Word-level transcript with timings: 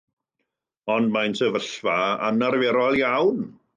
‘Ond 0.93 1.13
mae'n 1.17 1.37
sefyllfa 1.41 1.99
anarferol 2.31 2.99
iawn. 3.03 3.45